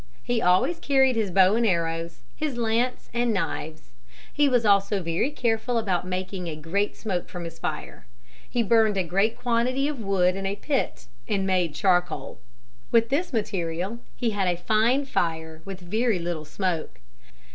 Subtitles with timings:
[0.23, 3.91] He always carried his bow and arrows, his lance and knives.
[4.33, 8.07] He was also very careful about making a great smoke from his fire.
[8.49, 12.39] He burned a great quantity of wood in a pit and made charcoal.
[12.89, 16.99] With this material he had a fine fire with a very little smoke.